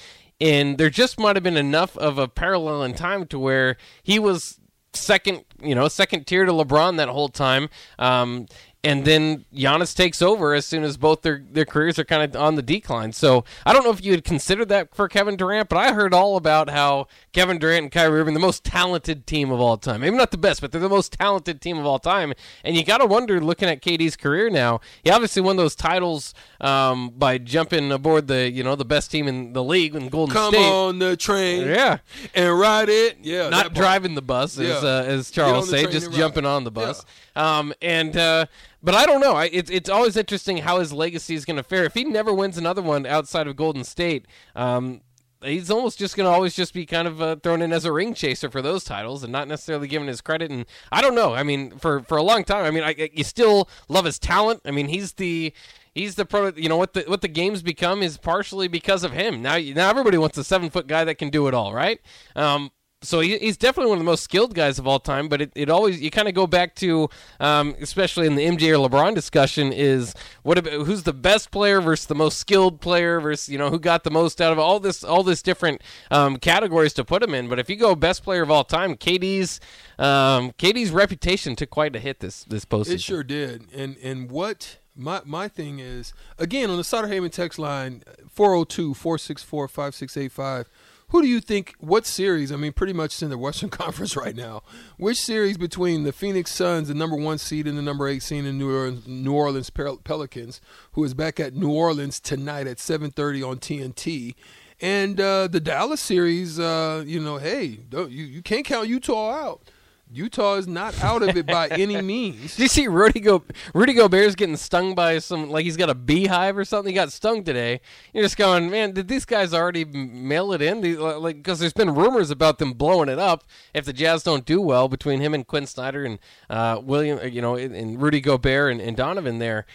And 0.41 0.77
there 0.77 0.89
just 0.89 1.19
might 1.19 1.35
have 1.35 1.43
been 1.43 1.57
enough 1.57 1.97
of 1.97 2.17
a 2.17 2.27
parallel 2.27 2.83
in 2.83 2.93
time 2.93 3.25
to 3.27 3.39
where 3.39 3.77
he 4.03 4.19
was 4.19 4.59
second, 4.93 5.43
you 5.61 5.75
know, 5.75 5.87
second 5.87 6.25
tier 6.25 6.45
to 6.45 6.51
LeBron 6.51 6.97
that 6.97 7.09
whole 7.09 7.29
time. 7.29 7.69
Um, 7.97 8.47
and 8.81 9.03
then 9.03 9.43
Giannis 9.53 9.93
takes 9.93 10.21
over 10.21 10.53
as 10.53 10.65
soon 10.65 10.83
as 10.85 10.95
both 10.95 11.21
their, 11.21 11.43
their 11.51 11.65
careers 11.65 11.99
are 11.99 12.05
kind 12.05 12.23
of 12.23 12.41
on 12.41 12.55
the 12.55 12.61
decline. 12.61 13.11
So 13.11 13.43
I 13.65 13.73
don't 13.73 13.83
know 13.83 13.91
if 13.91 14.03
you 14.03 14.11
had 14.11 14.23
considered 14.23 14.69
that 14.69 14.95
for 14.95 15.09
Kevin 15.09 15.35
Durant, 15.35 15.67
but 15.67 15.77
I 15.77 15.91
heard 15.91 16.13
all 16.13 16.37
about 16.37 16.69
how 16.69 17.07
Kevin 17.33 17.59
Durant 17.59 17.83
and 17.83 17.91
Kyrie 17.91 18.21
Irving, 18.21 18.35
the 18.35 18.39
most 18.39 18.63
talented 18.63 19.27
team 19.27 19.51
of 19.51 19.59
all 19.59 19.75
time. 19.75 19.99
Maybe 19.99 20.15
not 20.15 20.31
the 20.31 20.37
best, 20.37 20.61
but 20.61 20.71
they're 20.71 20.79
the 20.79 20.87
most 20.87 21.11
talented 21.11 21.59
team 21.59 21.77
of 21.77 21.85
all 21.85 21.99
time. 21.99 22.33
And 22.63 22.77
you 22.77 22.85
got 22.85 22.99
to 22.99 23.05
wonder, 23.05 23.41
looking 23.41 23.67
at 23.67 23.81
KD's 23.81 24.15
career 24.15 24.49
now, 24.49 24.79
he 25.03 25.09
obviously 25.11 25.41
won 25.41 25.57
those 25.57 25.75
titles 25.75 26.33
um, 26.61 27.09
by 27.09 27.37
jumping 27.37 27.91
aboard 27.91 28.27
the 28.27 28.49
you 28.49 28.63
know 28.63 28.75
the 28.75 28.85
best 28.85 29.11
team 29.11 29.27
in 29.27 29.51
the 29.51 29.63
league 29.63 29.93
in 29.93 30.07
Golden 30.07 30.33
Come 30.33 30.53
State. 30.53 30.63
Come 30.63 30.71
on 30.71 30.99
the 30.99 31.17
train 31.17 31.67
Yeah, 31.67 31.97
and 32.33 32.57
ride 32.57 32.87
it. 32.87 33.17
Yeah, 33.21 33.49
not 33.49 33.73
driving 33.73 34.15
the 34.15 34.21
bus 34.21 34.57
as 34.57 34.83
uh, 34.83 35.03
as 35.05 35.31
Charles 35.31 35.69
say, 35.69 35.85
just 35.85 36.13
jumping 36.13 36.45
on 36.45 36.63
the 36.63 36.71
bus. 36.71 37.03
Um, 37.35 37.73
and 37.81 38.17
uh, 38.17 38.45
but 38.81 38.95
I 38.95 39.05
don't 39.05 39.21
know. 39.21 39.33
I, 39.33 39.45
it's 39.45 39.69
it's 39.69 39.89
always 39.89 40.15
interesting 40.17 40.57
how 40.57 40.79
his 40.79 40.91
legacy 40.93 41.35
is 41.35 41.45
going 41.45 41.57
to 41.57 41.63
fare. 41.63 41.83
If 41.85 41.93
he 41.93 42.03
never 42.03 42.33
wins 42.33 42.57
another 42.57 42.81
one 42.81 43.05
outside 43.05 43.47
of 43.47 43.55
Golden 43.55 43.83
State, 43.83 44.25
um, 44.55 45.01
he's 45.43 45.69
almost 45.71 45.99
just 45.99 46.15
going 46.17 46.25
to 46.25 46.31
always 46.31 46.55
just 46.55 46.73
be 46.73 46.85
kind 46.85 47.07
of 47.07 47.21
uh, 47.21 47.35
thrown 47.37 47.61
in 47.61 47.71
as 47.73 47.85
a 47.85 47.91
ring 47.91 48.13
chaser 48.13 48.49
for 48.49 48.61
those 48.61 48.83
titles 48.83 49.23
and 49.23 49.31
not 49.31 49.47
necessarily 49.47 49.87
given 49.87 50.07
his 50.07 50.21
credit. 50.21 50.51
And 50.51 50.65
I 50.91 51.01
don't 51.01 51.15
know. 51.15 51.33
I 51.33 51.43
mean, 51.43 51.77
for 51.77 52.01
for 52.01 52.17
a 52.17 52.23
long 52.23 52.43
time, 52.43 52.65
I 52.65 52.71
mean, 52.71 52.83
I, 52.83 52.95
I- 52.97 53.09
you 53.13 53.23
still 53.23 53.69
love 53.87 54.05
his 54.05 54.19
talent. 54.19 54.61
I 54.65 54.71
mean, 54.71 54.87
he's 54.87 55.13
the 55.13 55.53
He's 55.95 56.15
the 56.15 56.23
pro. 56.23 56.53
You 56.55 56.69
know 56.69 56.77
what 56.77 56.93
the 56.93 57.01
what 57.07 57.21
the 57.21 57.27
games 57.27 57.61
become 57.63 58.03
is 58.03 58.17
partially 58.17 58.67
because 58.67 59.03
of 59.03 59.11
him. 59.11 59.41
Now, 59.41 59.57
now 59.57 59.89
everybody 59.89 60.17
wants 60.19 60.37
a 60.37 60.43
seven 60.43 60.69
foot 60.69 60.85
guy 60.87 61.03
that 61.03 61.15
can 61.15 61.29
do 61.29 61.47
it 61.47 61.53
all, 61.53 61.73
right? 61.73 61.99
Um, 62.35 62.69
so 63.01 63.21
he, 63.21 63.37
he's 63.37 63.55
definitely 63.55 63.89
one 63.89 63.97
of 63.97 64.03
the 64.03 64.11
most 64.11 64.23
skilled 64.23 64.53
guys 64.53 64.77
of 64.77 64.85
all 64.85 64.99
time. 64.99 65.29
But 65.29 65.41
it, 65.41 65.53
it 65.55 65.69
always 65.69 66.01
you 66.01 66.11
kind 66.11 66.27
of 66.27 66.33
go 66.33 66.45
back 66.47 66.75
to, 66.75 67.09
um, 67.39 67.73
especially 67.79 68.27
in 68.27 68.35
the 68.35 68.45
MJ 68.45 68.77
or 68.77 68.89
LeBron 68.89 69.15
discussion, 69.15 69.71
is 69.71 70.13
what 70.43 70.57
about 70.57 70.73
who's 70.73 71.03
the 71.03 71.13
best 71.13 71.49
player 71.51 71.79
versus 71.79 72.07
the 72.07 72.15
most 72.15 72.37
skilled 72.37 72.81
player 72.81 73.21
versus 73.21 73.47
you 73.47 73.57
know 73.57 73.69
who 73.69 73.79
got 73.79 74.03
the 74.03 74.11
most 74.11 74.41
out 74.41 74.51
of 74.51 74.59
all 74.59 74.81
this 74.81 75.01
all 75.03 75.23
this 75.23 75.41
different 75.41 75.81
um, 76.11 76.35
categories 76.37 76.91
to 76.93 77.05
put 77.05 77.23
him 77.23 77.33
in. 77.33 77.47
But 77.47 77.59
if 77.59 77.69
you 77.69 77.77
go 77.77 77.95
best 77.95 78.23
player 78.23 78.41
of 78.41 78.51
all 78.51 78.65
time, 78.65 78.95
KD's 78.95 79.61
um, 79.97 80.51
KD's 80.53 80.91
reputation 80.91 81.55
took 81.55 81.69
quite 81.69 81.95
a 81.95 81.99
hit 81.99 82.19
this 82.19 82.43
this 82.45 82.65
postseason. 82.65 82.95
It 82.95 83.01
sure 83.01 83.23
did. 83.23 83.67
And 83.73 83.95
and 84.03 84.29
what 84.29 84.79
my 84.95 85.21
my 85.23 85.47
thing 85.47 85.79
is 85.79 86.11
again 86.37 86.69
on 86.69 86.75
the 86.75 86.83
Sutter 86.83 87.07
Heyman 87.07 87.31
text 87.31 87.57
line 87.57 88.03
402-464-5685. 88.35 90.65
Who 91.09 91.21
do 91.21 91.27
you 91.27 91.39
think 91.39 91.75
what 91.79 92.05
series? 92.05 92.51
I 92.51 92.55
mean 92.55 92.71
pretty 92.71 92.93
much 92.93 93.13
it's 93.13 93.23
in 93.23 93.29
the 93.29 93.37
Western 93.37 93.69
Conference 93.81 94.15
right 94.15 94.35
now. 94.35 94.63
Which 94.97 95.17
series 95.17 95.57
between 95.57 96.03
the 96.03 96.11
Phoenix 96.11 96.51
Suns, 96.51 96.87
the 96.87 96.93
number 96.93 97.15
1 97.15 97.37
seed 97.39 97.67
and 97.67 97.77
the 97.77 97.81
number 97.81 98.07
8 98.07 98.21
seed 98.21 98.45
in 98.45 98.57
New 98.57 98.73
Orleans, 98.73 99.07
New 99.07 99.33
Orleans 99.33 99.69
Pel- 99.69 99.97
Pelicans, 99.97 100.61
who 100.93 101.03
is 101.03 101.13
back 101.13 101.39
at 101.39 101.53
New 101.53 101.71
Orleans 101.71 102.19
tonight 102.19 102.67
at 102.67 102.77
7:30 102.77 103.47
on 103.47 103.57
TNT. 103.57 104.35
And 104.81 105.19
uh, 105.19 105.47
the 105.47 105.59
Dallas 105.59 105.99
series, 105.99 106.59
uh, 106.59 107.03
you 107.05 107.19
know, 107.19 107.37
hey, 107.37 107.79
you, 107.91 108.07
you 108.07 108.41
can't 108.41 108.65
count 108.65 108.87
Utah 108.87 109.31
out. 109.31 109.61
Utah 110.11 110.55
is 110.55 110.67
not 110.67 111.01
out 111.03 111.21
of 111.21 111.37
it 111.37 111.45
by 111.45 111.67
any 111.71 112.01
means. 112.01 112.55
Did 112.55 112.63
you 112.63 112.67
see 112.67 112.87
Rudy 112.87 113.19
Go 113.19 113.43
Rudy 113.73 113.93
Gobert's 113.93 114.35
getting 114.35 114.57
stung 114.57 114.95
by 114.95 115.19
some 115.19 115.49
like 115.49 115.65
he's 115.65 115.77
got 115.77 115.89
a 115.89 115.95
beehive 115.95 116.57
or 116.57 116.65
something? 116.65 116.91
He 116.91 116.95
got 116.95 117.11
stung 117.11 117.43
today. 117.43 117.81
You're 118.13 118.23
just 118.23 118.37
going, 118.37 118.71
man. 118.71 118.93
Did 118.93 119.07
these 119.07 119.25
guys 119.25 119.53
already 119.53 119.85
mail 119.85 120.51
it 120.51 120.61
in? 120.61 120.81
Like 120.99 121.37
because 121.37 121.59
there's 121.59 121.73
been 121.73 121.93
rumors 121.93 122.31
about 122.31 122.57
them 122.57 122.73
blowing 122.73 123.09
it 123.09 123.19
up 123.19 123.43
if 123.73 123.85
the 123.85 123.93
Jazz 123.93 124.23
don't 124.23 124.45
do 124.45 124.59
well 124.59 124.87
between 124.87 125.21
him 125.21 125.33
and 125.33 125.45
Quin 125.45 125.67
Snyder 125.67 126.03
and 126.03 126.17
uh, 126.49 126.81
William, 126.83 127.19
uh, 127.19 127.23
you 127.23 127.41
know, 127.41 127.55
and, 127.55 128.01
Rudy 128.01 128.21
Gobert 128.21 128.71
and, 128.71 128.81
and 128.81 128.97
Donovan 128.97 129.37
there. 129.37 129.65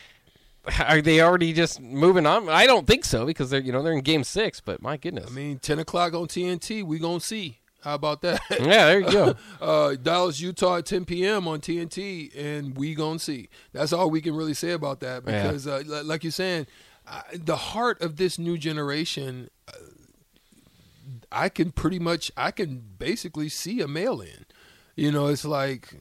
Are 0.80 1.02
they 1.02 1.20
already 1.20 1.52
just 1.52 1.80
moving 1.80 2.26
on? 2.26 2.48
I 2.48 2.66
don't 2.66 2.86
think 2.86 3.04
so 3.04 3.26
because 3.26 3.50
they're 3.50 3.60
you 3.60 3.70
know 3.70 3.82
they're 3.82 3.92
in 3.92 4.00
Game 4.00 4.24
Six. 4.24 4.60
But 4.60 4.82
my 4.82 4.96
goodness, 4.96 5.26
I 5.28 5.32
mean, 5.32 5.58
10 5.58 5.78
o'clock 5.78 6.14
on 6.14 6.26
TNT, 6.26 6.82
we 6.82 6.98
going 6.98 7.20
to 7.20 7.24
see. 7.24 7.60
How 7.84 7.94
about 7.94 8.22
that? 8.22 8.40
yeah, 8.50 8.86
there 8.86 9.00
you 9.00 9.10
go. 9.12 9.34
uh, 9.60 9.94
Dallas, 9.96 10.40
Utah 10.40 10.78
at 10.78 10.86
10 10.86 11.04
p.m. 11.04 11.46
on 11.46 11.60
TNT, 11.60 12.34
and 12.36 12.76
we 12.76 12.94
going 12.94 13.18
to 13.18 13.24
see. 13.24 13.48
That's 13.72 13.92
all 13.92 14.08
we 14.10 14.20
can 14.22 14.34
really 14.34 14.54
say 14.54 14.70
about 14.72 15.00
that 15.00 15.22
Yeah. 15.26 15.46
because, 15.46 15.66
uh, 15.66 15.82
li- 15.86 16.00
like 16.02 16.24
you're 16.24 16.30
saying, 16.32 16.66
I, 17.06 17.22
the 17.34 17.56
heart 17.56 18.00
of 18.00 18.16
this 18.16 18.38
new 18.38 18.56
generation, 18.56 19.50
uh, 19.68 19.72
I 21.30 21.48
can 21.50 21.72
pretty 21.72 21.98
much, 21.98 22.32
I 22.36 22.50
can 22.50 22.82
basically 22.98 23.48
see 23.50 23.80
a 23.80 23.88
mail 23.88 24.20
in. 24.20 24.46
You 24.96 25.12
know, 25.12 25.26
it's 25.26 25.44
like, 25.44 25.92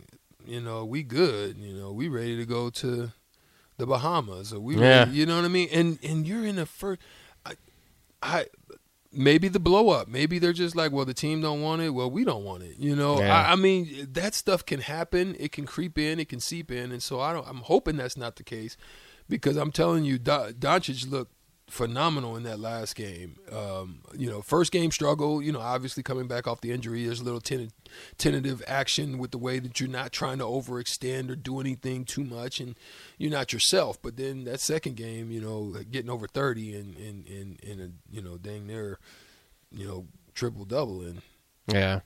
you 0.45 0.61
know, 0.61 0.85
we 0.85 1.03
good. 1.03 1.57
You 1.57 1.73
know, 1.73 1.91
we 1.91 2.07
ready 2.07 2.37
to 2.37 2.45
go 2.45 2.69
to 2.69 3.11
the 3.77 3.85
Bahamas, 3.85 4.53
or 4.53 4.59
we, 4.61 4.77
Yeah. 4.77 4.99
ready, 4.99 5.11
you 5.11 5.25
know 5.25 5.35
what 5.35 5.45
I 5.45 5.49
mean? 5.49 5.67
And 5.71 5.99
and 6.03 6.25
you're 6.27 6.45
in 6.45 6.55
the 6.57 6.65
first, 6.65 7.01
I, 7.45 7.53
I 8.21 8.45
maybe 9.13 9.47
the 9.47 9.59
blow 9.59 9.89
up. 9.89 10.07
Maybe 10.07 10.39
they're 10.39 10.53
just 10.53 10.75
like, 10.75 10.91
well, 10.91 11.05
the 11.05 11.13
team 11.13 11.41
don't 11.41 11.61
want 11.61 11.81
it. 11.81 11.91
Well, 11.91 12.09
we 12.09 12.23
don't 12.23 12.43
want 12.43 12.63
it. 12.63 12.77
You 12.79 12.95
know, 12.95 13.19
Yeah. 13.19 13.45
I, 13.47 13.53
I 13.53 13.55
mean, 13.55 14.07
that 14.13 14.33
stuff 14.33 14.65
can 14.65 14.81
happen. 14.81 15.35
It 15.39 15.51
can 15.51 15.65
creep 15.65 15.97
in. 15.97 16.19
It 16.19 16.29
can 16.29 16.39
seep 16.39 16.71
in. 16.71 16.91
And 16.91 17.01
so 17.01 17.19
I 17.19 17.33
don't. 17.33 17.47
I'm 17.47 17.57
hoping 17.61 17.97
that's 17.97 18.17
not 18.17 18.35
the 18.35 18.43
case, 18.43 18.75
because 19.29 19.55
I'm 19.57 19.71
telling 19.71 20.03
you, 20.03 20.17
Don- 20.19 20.53
Doncic 20.53 21.09
looked 21.09 21.33
phenomenal 21.73 22.37
in 22.37 22.43
that 22.43 22.59
last 22.59 22.95
game. 22.95 23.35
Um, 23.51 23.99
you 24.15 24.29
know, 24.29 24.41
first 24.43 24.71
game 24.71 24.91
struggle. 24.91 25.41
You 25.41 25.51
know, 25.51 25.59
obviously 25.59 26.03
coming 26.03 26.27
back 26.27 26.47
off 26.47 26.61
the 26.61 26.71
injury, 26.71 27.03
there's 27.05 27.19
a 27.19 27.23
little 27.23 27.41
ten- 27.41 27.71
tentative 28.17 28.61
action 28.67 29.17
with 29.17 29.31
the 29.31 29.37
way 29.39 29.57
that 29.59 29.79
you're 29.79 29.89
not 29.89 30.11
trying 30.11 30.37
to 30.37 30.43
overextend 30.45 31.29
or 31.31 31.35
do 31.35 31.59
anything 31.59 32.05
too 32.05 32.23
much, 32.23 32.59
and 32.59 32.75
you're 33.17 33.31
not 33.31 33.51
yourself. 33.51 33.99
But 34.01 34.17
then 34.17 34.43
that 34.43 34.59
second 34.59 34.95
game, 34.97 35.31
you 35.31 35.41
know, 35.41 35.73
getting 35.89 36.11
over 36.11 36.27
30 36.27 36.75
and 36.75 36.95
and 36.97 37.27
and, 37.27 37.59
and 37.63 37.81
a, 37.81 37.89
you 38.15 38.21
know, 38.21 38.37
dang 38.37 38.67
near, 38.67 38.99
you 39.71 39.87
know, 39.87 40.05
triple 40.35 40.65
double, 40.65 41.01
and 41.01 41.21
Yeah. 41.67 42.01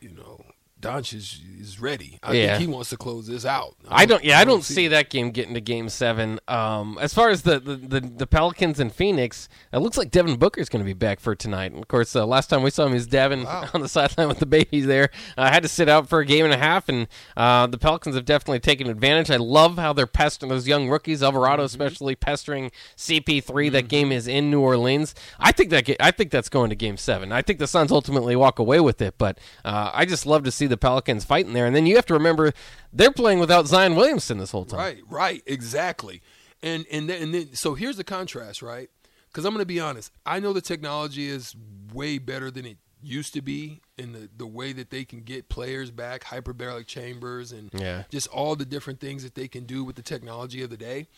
you 0.00 0.10
know, 0.10 0.44
Doncic 0.80 1.40
is 1.60 1.80
ready. 1.80 2.18
I 2.22 2.32
Yeah. 2.34 2.58
think 2.58 2.68
he 2.68 2.74
wants 2.74 2.90
to 2.90 2.98
close 2.98 3.26
this 3.26 3.46
out. 3.46 3.74
I 3.88 4.04
don't. 4.04 4.22
Yeah, 4.22 4.38
I 4.38 4.44
don't 4.44 4.62
see 4.64 4.88
that 4.88 5.08
game 5.08 5.30
getting 5.30 5.54
to 5.54 5.60
Game 5.60 5.88
Seven. 5.88 6.40
Um, 6.46 6.98
as 7.00 7.14
far 7.14 7.30
as 7.30 7.40
the, 7.42 7.58
the, 7.58 7.76
the, 7.76 8.00
the 8.00 8.26
Pelicans 8.26 8.78
and 8.80 8.92
Phoenix, 8.92 9.48
it 9.72 9.78
looks 9.78 9.96
like 9.96 10.10
Devin 10.10 10.36
Booker's 10.36 10.68
going 10.68 10.82
to 10.82 10.86
be 10.86 10.92
back 10.92 11.20
for 11.20 11.34
tonight. 11.34 11.72
And 11.72 11.80
of 11.80 11.88
course, 11.88 12.14
uh, 12.14 12.26
last 12.26 12.48
time 12.50 12.62
we 12.62 12.68
saw 12.68 12.82
him, 12.84 12.90
he 12.90 12.94
was 12.96 13.06
dabbing 13.06 13.44
Wow. 13.44 13.68
on 13.74 13.80
the 13.80 13.88
sideline 13.88 14.28
with 14.28 14.40
the 14.40 14.46
babies. 14.46 14.84
there. 14.86 15.08
I 15.38 15.48
had 15.54 15.62
to 15.62 15.70
sit 15.70 15.88
out 15.88 16.06
for 16.08 16.20
a 16.20 16.26
game 16.26 16.44
and 16.44 16.52
a 16.52 16.58
half, 16.58 16.88
and 16.90 17.08
uh, 17.34 17.66
the 17.66 17.78
Pelicans 17.78 18.14
have 18.16 18.26
definitely 18.26 18.60
taken 18.60 18.88
advantage. 18.90 19.30
I 19.30 19.36
love 19.36 19.78
how 19.78 19.94
they're 19.94 20.06
pestering 20.06 20.50
those 20.50 20.68
young 20.68 20.90
rookies, 20.90 21.22
Alvarado 21.22 21.62
Mm-hmm. 21.64 21.82
especially 21.82 22.14
pestering 22.14 22.70
CP3. 22.98 23.70
That 23.72 23.88
game 23.88 24.12
is 24.12 24.26
in 24.28 24.50
New 24.50 24.60
Orleans. 24.60 25.14
I 25.38 25.52
think 25.52 25.70
that 25.70 25.88
I 26.02 26.10
think 26.10 26.30
that's 26.30 26.48
going 26.48 26.68
to 26.70 26.76
Game 26.76 26.96
Seven. 26.96 27.32
I 27.32 27.40
think 27.42 27.58
the 27.58 27.66
Suns 27.66 27.90
ultimately 27.92 28.36
walk 28.36 28.58
away 28.58 28.80
with 28.80 29.00
it, 29.00 29.14
but 29.18 29.38
uh, 29.64 29.90
I 29.94 30.04
just 30.04 30.26
love 30.26 30.42
to 30.44 30.50
see 30.50 30.63
the 30.66 30.76
Pelicans 30.76 31.24
fighting 31.24 31.52
there. 31.52 31.66
And 31.66 31.74
then 31.74 31.86
you 31.86 31.96
have 31.96 32.06
to 32.06 32.14
remember 32.14 32.52
they're 32.92 33.10
playing 33.12 33.38
without 33.38 33.66
Zion 33.66 33.94
Williamson 33.96 34.38
this 34.38 34.50
whole 34.50 34.64
time. 34.64 34.78
Right, 34.80 34.98
right, 35.08 35.42
exactly. 35.46 36.22
And 36.62 36.86
and 36.90 37.08
then, 37.08 37.22
and 37.22 37.34
then 37.34 37.54
so 37.54 37.74
here's 37.74 37.96
the 37.96 38.04
contrast, 38.04 38.62
right? 38.62 38.88
Because 39.28 39.44
I'm 39.44 39.52
going 39.52 39.62
to 39.62 39.66
be 39.66 39.80
honest. 39.80 40.12
I 40.24 40.38
know 40.40 40.52
the 40.52 40.60
technology 40.60 41.28
is 41.28 41.54
way 41.92 42.18
better 42.18 42.50
than 42.50 42.64
it 42.66 42.78
used 43.02 43.34
to 43.34 43.42
be 43.42 43.82
in 43.98 44.12
the, 44.12 44.30
the 44.34 44.46
way 44.46 44.72
that 44.72 44.88
they 44.90 45.04
can 45.04 45.20
get 45.20 45.48
players 45.50 45.90
back, 45.90 46.24
hyperbaric 46.24 46.86
chambers, 46.86 47.52
and 47.52 47.70
Yeah. 47.74 48.04
just 48.10 48.28
all 48.28 48.56
the 48.56 48.64
different 48.64 48.98
things 49.00 49.22
that 49.24 49.34
they 49.34 49.46
can 49.48 49.64
do 49.64 49.84
with 49.84 49.96
the 49.96 50.02
technology 50.02 50.62
of 50.62 50.70
the 50.70 50.76
day. 50.78 51.08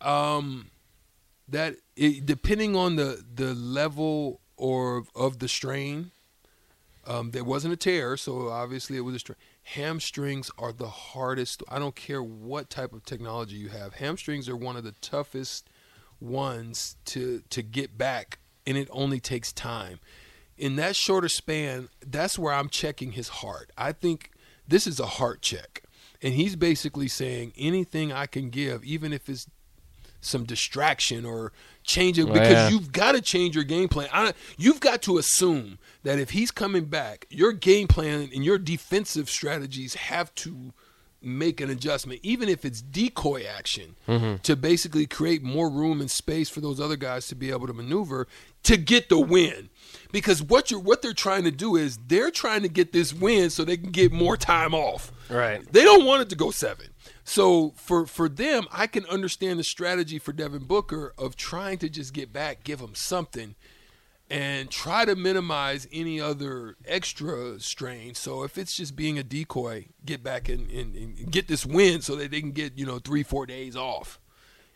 Um, 0.00 0.70
that 1.48 1.76
it, 1.96 2.24
depending 2.24 2.74
on 2.74 2.96
the 2.96 3.22
the 3.34 3.54
level 3.54 4.40
or 4.56 5.04
of 5.14 5.38
the 5.40 5.48
strain, 5.48 6.12
um, 7.06 7.30
there 7.30 7.44
wasn't 7.44 7.74
a 7.74 7.76
tear, 7.76 8.16
so 8.16 8.48
obviously 8.48 8.96
it 8.96 9.02
was 9.02 9.14
a 9.14 9.18
strain. 9.18 9.36
Hamstrings 9.62 10.50
are 10.58 10.72
the 10.72 10.88
hardest. 10.88 11.62
I 11.68 11.78
don't 11.78 11.94
care 11.94 12.22
what 12.22 12.70
type 12.70 12.92
of 12.92 13.04
technology 13.04 13.56
you 13.56 13.68
have. 13.68 13.94
Hamstrings 13.94 14.48
are 14.48 14.56
one 14.56 14.76
of 14.76 14.84
the 14.84 14.92
toughest 14.92 15.68
ones 16.20 16.96
to 17.06 17.42
to 17.50 17.62
get 17.62 17.96
back, 17.98 18.38
and 18.66 18.76
it 18.76 18.88
only 18.90 19.20
takes 19.20 19.52
time. 19.52 20.00
In 20.56 20.76
that 20.76 20.96
shorter 20.96 21.28
span, 21.28 21.88
that's 22.04 22.38
where 22.38 22.52
I'm 22.52 22.68
checking 22.68 23.12
his 23.12 23.28
heart. 23.28 23.70
I 23.76 23.92
think 23.92 24.30
this 24.66 24.86
is 24.86 25.00
a 25.00 25.06
heart 25.06 25.42
check, 25.42 25.82
and 26.22 26.34
he's 26.34 26.56
basically 26.56 27.08
saying 27.08 27.52
anything 27.58 28.12
I 28.12 28.26
can 28.26 28.50
give, 28.50 28.84
even 28.84 29.12
if 29.12 29.28
it's 29.28 29.46
some 30.24 30.44
distraction 30.44 31.24
or 31.24 31.52
changing 31.82 32.26
because 32.26 32.50
yeah. 32.50 32.68
you've 32.68 32.92
got 32.92 33.12
to 33.12 33.20
change 33.20 33.54
your 33.54 33.64
game 33.64 33.88
plan. 33.88 34.08
I, 34.12 34.32
you've 34.56 34.80
got 34.80 35.02
to 35.02 35.18
assume 35.18 35.78
that 36.02 36.18
if 36.18 36.30
he's 36.30 36.50
coming 36.50 36.86
back, 36.86 37.26
your 37.30 37.52
game 37.52 37.88
plan 37.88 38.30
and 38.34 38.44
your 38.44 38.58
defensive 38.58 39.28
strategies 39.28 39.94
have 39.94 40.34
to 40.36 40.72
make 41.24 41.60
an 41.60 41.70
adjustment, 41.70 42.20
even 42.22 42.48
if 42.48 42.64
it's 42.64 42.80
decoy 42.80 43.44
action, 43.44 43.96
mm-hmm. 44.06 44.36
to 44.42 44.56
basically 44.56 45.06
create 45.06 45.42
more 45.42 45.70
room 45.70 46.00
and 46.00 46.10
space 46.10 46.48
for 46.48 46.60
those 46.60 46.80
other 46.80 46.96
guys 46.96 47.26
to 47.28 47.34
be 47.34 47.50
able 47.50 47.66
to 47.66 47.72
maneuver 47.72 48.26
to 48.64 48.76
get 48.76 49.08
the 49.08 49.18
win. 49.18 49.68
Because 50.12 50.42
what 50.42 50.70
you're 50.70 50.80
what 50.80 51.02
they're 51.02 51.12
trying 51.12 51.44
to 51.44 51.50
do 51.50 51.76
is 51.76 51.98
they're 52.06 52.30
trying 52.30 52.62
to 52.62 52.68
get 52.68 52.92
this 52.92 53.12
win 53.12 53.50
so 53.50 53.64
they 53.64 53.76
can 53.76 53.90
get 53.90 54.12
more 54.12 54.36
time 54.36 54.74
off. 54.74 55.12
Right. 55.28 55.60
They 55.72 55.84
don't 55.84 56.04
want 56.04 56.22
it 56.22 56.30
to 56.30 56.36
go 56.36 56.50
seven. 56.50 56.88
So 57.24 57.72
for 57.76 58.06
for 58.06 58.28
them, 58.28 58.66
I 58.70 58.86
can 58.86 59.06
understand 59.06 59.58
the 59.58 59.64
strategy 59.64 60.18
for 60.18 60.32
Devin 60.32 60.64
Booker 60.64 61.14
of 61.18 61.36
trying 61.36 61.78
to 61.78 61.88
just 61.88 62.12
get 62.12 62.32
back, 62.32 62.64
give 62.64 62.80
him 62.80 62.94
something, 62.94 63.54
and 64.30 64.70
try 64.70 65.04
to 65.04 65.14
minimize 65.14 65.86
any 65.92 66.20
other 66.20 66.76
extra 66.86 67.60
strain. 67.60 68.14
So 68.14 68.42
if 68.42 68.56
it's 68.56 68.76
just 68.76 68.96
being 68.96 69.18
a 69.18 69.22
decoy, 69.22 69.86
get 70.04 70.22
back 70.22 70.48
and, 70.48 70.70
and, 70.70 70.96
and 70.96 71.30
get 71.30 71.48
this 71.48 71.66
win 71.66 72.00
so 72.00 72.16
that 72.16 72.30
they 72.30 72.40
can 72.40 72.52
get 72.52 72.78
you 72.78 72.86
know 72.86 72.98
three 72.98 73.22
four 73.22 73.46
days 73.46 73.76
off, 73.76 74.18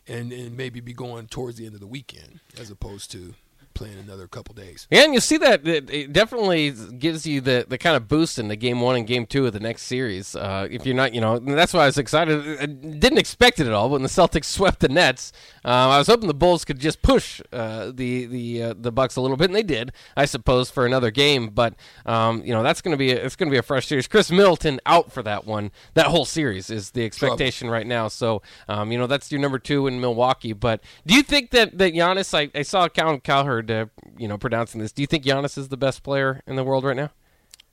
and 0.07 0.33
and 0.33 0.57
maybe 0.57 0.81
be 0.81 0.93
going 0.93 1.27
towards 1.27 1.57
the 1.57 1.67
end 1.67 1.75
of 1.75 1.81
the 1.81 1.87
weekend 1.87 2.41
as 2.59 2.71
opposed 2.71 3.11
to 3.13 3.35
playing 3.79 3.99
another 3.99 4.27
couple 4.27 4.53
days. 4.57 4.89
Yeah, 4.91 5.05
and 5.05 5.15
you 5.15 5.21
see 5.21 5.37
that 5.37 5.67
it, 5.67 5.89
it 5.89 6.13
definitely 6.13 6.73
gives 6.73 7.25
you 7.25 7.41
the, 7.41 7.65
the 7.67 7.79
kind 7.79 7.97
of 7.97 8.09
boost 8.09 8.37
in 8.37 8.49
the 8.49 8.57
game 8.57 8.81
one 8.81 8.97
and 8.97 9.07
game 9.07 9.25
two 9.25 9.47
of 9.47 9.53
the 9.53 9.61
next 9.61 9.83
series. 9.83 10.35
Uh, 10.35 10.67
if 10.69 10.85
you're 10.85 10.97
not, 10.97 11.15
you 11.15 11.21
know, 11.21 11.39
that's 11.39 11.73
why 11.73 11.85
I 11.85 11.87
was 11.87 11.97
excited. 11.97 12.59
I 12.61 12.67
didn't 12.67 13.19
expect 13.19 13.61
it 13.61 13.69
at 13.69 13.73
all. 13.73 13.89
When 13.89 14.03
the 14.03 14.09
Celtics 14.19 14.47
swept 14.47 14.81
the 14.81 14.89
Nets, 14.89 15.33
uh, 15.65 15.69
I 15.69 15.99
was 15.99 16.09
hoping 16.09 16.27
the 16.27 16.35
Bulls 16.35 16.65
could 16.65 16.81
just 16.81 17.03
push 17.03 17.41
uh, 17.53 17.93
the 17.95 18.27
the 18.27 18.63
uh, 18.65 18.75
the 18.77 18.91
Bucks 18.91 19.15
a 19.15 19.21
little 19.21 19.37
bit, 19.37 19.45
and 19.45 19.55
they 19.55 19.63
did, 19.63 19.93
I 20.17 20.25
suppose, 20.25 20.71
for 20.71 20.85
another 20.85 21.13
game. 21.13 21.51
But 21.51 21.75
um, 22.05 22.43
you 22.45 22.53
know, 22.53 22.65
that's 22.65 22.81
going 22.81 22.93
to 22.93 22.99
be 22.99 23.13
a, 23.13 23.25
it's 23.25 23.37
going 23.37 23.49
to 23.49 23.55
be 23.55 23.59
a 23.59 23.63
fresh 23.63 23.87
series. 23.87 24.09
Khris 24.09 24.33
Middleton 24.33 24.81
out 24.87 25.13
for 25.13 25.23
that 25.23 25.47
one. 25.47 25.71
That 25.95 26.07
whole 26.07 26.25
series 26.25 26.69
is 26.69 26.91
the 26.91 27.05
expectation 27.05 27.71
right 27.71 27.87
now. 27.87 28.09
So 28.09 28.43
um, 28.67 28.91
you 28.91 28.99
know, 28.99 29.07
that's 29.07 29.31
your 29.31 29.41
number 29.41 29.61
two 29.61 29.87
in 29.87 30.01
Milwaukee. 30.01 30.53
But 30.53 30.83
do 31.07 31.15
you 31.15 31.23
think 31.23 31.51
that 31.53 31.79
that 31.79 31.95
Giannis? 31.95 32.35
I, 32.37 32.51
I 32.59 32.63
saw 32.63 32.89
Cal 32.89 33.21
Cowherd 33.21 33.68
uh, 33.71 33.87
you 34.19 34.29
know, 34.29 34.39
pronouncing 34.39 34.81
this. 34.81 34.93
Do 34.93 35.03
you 35.03 35.07
think 35.07 35.25
Giannis 35.25 35.57
is 35.59 35.69
the 35.69 35.77
best 35.77 36.03
player 36.03 36.43
in 36.47 36.57
the 36.57 36.65
world 36.65 36.85
right 36.85 36.97
now? 36.97 37.11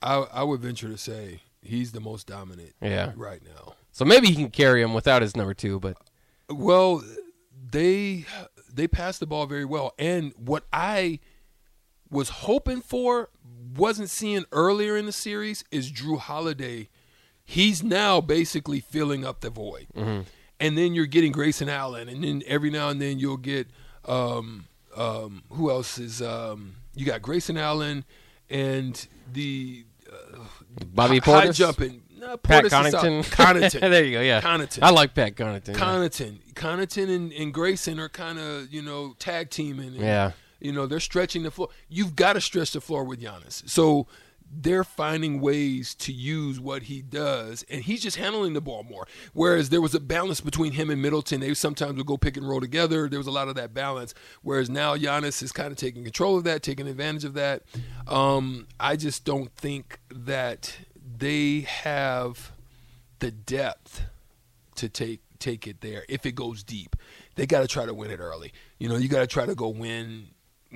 I, 0.02 0.26
I 0.32 0.42
would 0.42 0.60
venture 0.60 0.88
to 0.88 0.98
say 0.98 1.40
he's 1.62 1.92
the 1.92 2.00
most 2.00 2.26
dominant 2.26 2.74
Yeah. 2.80 3.12
right 3.16 3.40
now. 3.44 3.74
So 3.92 4.04
maybe 4.04 4.28
he 4.28 4.34
can 4.34 4.50
carry 4.50 4.82
him 4.82 4.92
without 4.94 5.22
his 5.22 5.34
number 5.36 5.54
two, 5.54 5.80
but 5.80 5.96
Well, 6.50 7.02
they 7.70 8.24
they 8.72 8.86
passed 8.86 9.20
the 9.20 9.26
ball 9.26 9.46
very 9.46 9.64
well, 9.64 9.94
and 9.98 10.32
what 10.36 10.64
I 10.72 11.20
was 12.10 12.28
hoping 12.28 12.82
for 12.82 13.30
wasn't 13.74 14.10
seeing 14.10 14.44
earlier 14.52 14.96
in 14.96 15.06
the 15.06 15.12
series 15.12 15.64
is 15.70 15.90
Jrue 15.90 16.18
Holiday. 16.18 16.88
He's 17.44 17.82
now 17.82 18.20
basically 18.20 18.80
filling 18.80 19.24
up 19.24 19.40
the 19.40 19.50
void, 19.50 19.86
and 19.96 20.78
then 20.78 20.94
you're 20.94 21.06
getting 21.06 21.32
Grayson 21.32 21.68
Allen, 21.68 22.08
and 22.08 22.22
then 22.22 22.42
every 22.46 22.70
now 22.70 22.90
and 22.90 23.00
then 23.00 23.18
you'll 23.18 23.36
get 23.38 23.68
um, 24.04 24.66
um, 24.96 25.42
who 25.50 25.70
else 25.70 25.98
is 25.98 26.22
um, 26.22 26.76
you 26.94 27.04
got 27.06 27.22
Grayson 27.22 27.56
Allen 27.56 28.04
and 28.50 29.06
the 29.32 29.84
Bobby 30.94 31.18
high 31.18 31.50
jumping. 31.50 32.02
No, 32.18 32.36
Pat 32.36 32.64
Portis. 32.64 32.70
Connaughton, 32.70 33.24
Connaughton. 33.30 33.80
there 33.80 34.04
you 34.04 34.12
go. 34.12 34.20
Yeah, 34.22 34.40
Connaughton. 34.40 34.78
I 34.82 34.90
like 34.90 35.14
Pat 35.14 35.36
Connaughton. 35.36 35.68
yeah. 35.68 35.74
Connaughton, 35.74 36.38
Connaughton, 36.54 37.14
and, 37.14 37.32
and 37.32 37.52
Grayson 37.52 38.00
are 38.00 38.08
kind 38.08 38.38
of 38.38 38.72
you 38.72 38.82
know 38.82 39.14
tag 39.18 39.50
teaming. 39.50 39.88
And, 39.88 39.96
Yeah. 39.96 40.32
you 40.60 40.72
know 40.72 40.86
they're 40.86 41.00
stretching 41.00 41.42
the 41.42 41.50
floor. 41.50 41.68
You've 41.88 42.16
got 42.16 42.32
to 42.34 42.40
stretch 42.40 42.72
the 42.72 42.80
floor 42.80 43.04
with 43.04 43.20
Giannis. 43.20 43.68
So 43.68 44.06
they're 44.50 44.84
finding 44.84 45.40
ways 45.40 45.94
to 45.96 46.12
use 46.12 46.58
what 46.60 46.84
he 46.84 47.02
does, 47.02 47.64
and 47.70 47.82
he's 47.82 48.02
just 48.02 48.16
handling 48.16 48.52
the 48.52 48.60
ball 48.60 48.84
more. 48.84 49.06
Whereas 49.32 49.70
there 49.70 49.80
was 49.80 49.94
a 49.94 50.00
balance 50.00 50.40
between 50.40 50.72
him 50.72 50.90
and 50.90 51.02
Middleton. 51.02 51.40
They 51.40 51.54
sometimes 51.54 51.96
would 51.96 52.06
go 52.06 52.16
pick 52.16 52.36
and 52.36 52.48
roll 52.48 52.60
together. 52.60 53.08
There 53.08 53.18
was 53.18 53.26
a 53.26 53.32
lot 53.32 53.48
of 53.48 53.54
that 53.56 53.74
balance. 53.74 54.14
Whereas 54.42 54.70
now 54.70 54.96
Giannis 54.96 55.42
is 55.42 55.52
kind 55.52 55.72
of 55.72 55.76
taking 55.76 56.04
control 56.04 56.36
of 56.38 56.44
that, 56.44 56.62
taking 56.62 56.88
advantage 56.88 57.24
of 57.24 57.34
that. 57.34 57.62
Um, 58.06 58.66
I 58.78 58.96
just 58.96 59.24
don't 59.24 59.54
think 59.56 60.00
that 60.10 60.76
they 61.18 61.60
have 61.60 62.52
the 63.18 63.30
depth 63.30 64.02
to 64.76 64.88
take 64.88 65.20
take 65.38 65.66
it 65.66 65.80
there 65.80 66.04
if 66.08 66.24
it 66.24 66.34
goes 66.34 66.62
deep. 66.62 66.96
They 67.34 67.46
got 67.46 67.60
to 67.60 67.68
try 67.68 67.84
to 67.84 67.92
win 67.92 68.10
it 68.10 68.20
early. 68.20 68.52
You 68.78 68.88
know, 68.88 68.96
you 68.96 69.08
got 69.08 69.20
to 69.20 69.26
try 69.26 69.44
to 69.44 69.54
go 69.54 69.68
win 69.68 70.28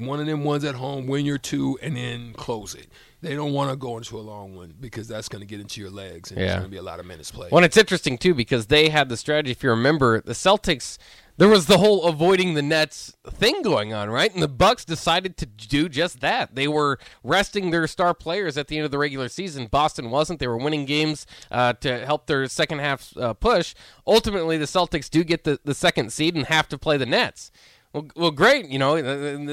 one 0.07 0.21
of 0.21 0.26
them 0.26 0.45
ones 0.45 0.64
at 0.64 0.75
home, 0.75 1.07
win 1.07 1.25
your 1.26 1.38
two, 1.38 1.78
and 1.83 1.97
then 1.97 2.33
close 2.35 2.75
it. 2.75 2.88
They 3.23 3.35
don't 3.35 3.52
want 3.52 3.71
to 3.71 3.76
go 3.76 3.99
into 3.99 4.19
a 4.19 4.23
long 4.23 4.57
one 4.57 4.75
because 4.80 5.07
that's 5.07 5.28
going 5.28 5.40
to 5.40 5.47
get 5.47 5.61
into 5.61 5.80
your 5.80 5.90
legs 5.90 6.30
and 6.30 6.38
there's 6.40 6.49
Yeah. 6.49 6.54
going 6.57 6.64
to 6.64 6.71
be 6.71 6.78
a 6.78 6.83
lot 6.83 7.00
of 7.00 7.07
minutes 7.07 7.30
played. 7.30 7.52
Well, 7.52 7.62
it's 7.64 7.76
interesting 7.76 8.16
too 8.16 8.35
because 8.35 8.66
they 8.66 8.88
had 8.88 9.09
the 9.11 9.16
strategy. 9.16 9.50
If 9.50 9.62
you 9.62 9.69
remember, 9.71 10.23
the 10.23 10.33
Celtics, 10.33 10.97
there 11.37 11.49
was 11.49 11.66
the 11.66 11.76
whole 11.76 12.07
avoiding 12.07 12.54
the 12.54 12.62
Nets 12.62 13.14
thing 13.26 13.61
going 13.61 13.92
on, 13.92 14.09
right? 14.09 14.33
And 14.33 14.42
the 14.42 14.49
Bucks 14.49 14.87
decided 14.87 15.37
to 15.37 15.45
do 15.47 15.90
just 15.90 16.21
that. 16.21 16.54
They 16.54 16.66
were 16.66 16.99
resting 17.23 17.71
their 17.71 17.87
star 17.87 18.14
players 18.14 18.57
at 18.57 18.69
the 18.69 18.78
end 18.78 18.87
of 18.87 18.90
the 18.90 18.99
regular 18.99 19.28
season. 19.28 19.66
Boston 19.66 20.09
wasn't. 20.11 20.38
They 20.40 20.49
were 20.49 20.57
winning 20.57 20.87
games 20.87 21.26
uh, 21.50 21.75
to 21.75 22.07
help 22.07 22.26
their 22.26 22.47
second 22.47 22.78
half 22.78 23.14
uh, 23.19 23.35
push. 23.35 23.75
Ultimately, 24.07 24.57
the 24.57 24.64
Celtics 24.64 25.11
do 25.11 25.25
get 25.25 25.45
the, 25.45 25.61
the 25.62 25.75
second 25.75 26.11
seed 26.11 26.37
and 26.37 26.47
have 26.47 26.69
to 26.71 26.78
play 26.78 26.97
the 26.97 27.07
Nets. 27.07 27.50
Well, 27.92 28.06
well, 28.14 28.30
great. 28.30 28.68
You 28.68 28.78
know 28.78 29.00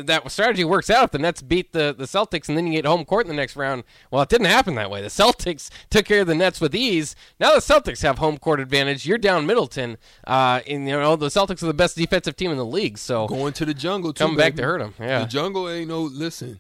that 0.04 0.32
strategy 0.32 0.64
works 0.64 0.92
out 0.92 1.06
if 1.06 1.12
the 1.12 1.18
Nets 1.18 1.42
beat 1.42 1.74
the, 1.74 1.96
the 1.98 2.06
Celtics 2.06 2.50
and 2.50 2.58
then 2.58 2.68
you 2.68 2.74
get 2.74 2.86
home 2.86 3.04
court 3.04 3.26
in 3.26 3.30
the 3.30 3.36
next 3.36 3.56
round. 3.56 3.84
Well, 4.12 4.22
it 4.22 4.30
didn't 4.30 4.46
happen 4.46 4.76
that 4.76 4.92
way. 4.92 5.02
The 5.02 5.08
Celtics 5.08 5.72
took 5.90 6.06
care 6.06 6.22
of 6.22 6.28
the 6.28 6.36
Nets 6.36 6.62
with 6.62 6.76
ease. 6.76 7.16
Now 7.40 7.54
the 7.54 7.60
Celtics 7.60 8.04
have 8.04 8.20
home 8.20 8.38
court 8.38 8.60
advantage. 8.60 9.08
You're 9.08 9.18
down 9.18 9.48
Middleton, 9.48 9.98
uh, 10.28 10.62
and 10.68 10.88
you 10.88 10.94
know 10.94 11.16
the 11.16 11.30
Celtics 11.30 11.64
are 11.64 11.68
the 11.68 11.74
best 11.74 11.98
defensive 11.98 12.36
team 12.36 12.52
in 12.52 12.58
the 12.58 12.66
league. 12.66 13.00
So 13.00 13.28
going 13.28 13.54
to 13.54 13.66
the 13.66 13.74
jungle 13.74 14.14
too. 14.14 14.24
Coming 14.24 14.38
back 14.38 14.56
to 14.56 14.64
hurt 14.64 14.80
them. 14.80 14.94
yeah. 15.00 15.20
the 15.20 15.26
jungle 15.26 15.68
ain't 15.68 15.88
no 15.90 16.02
listen. 16.02 16.60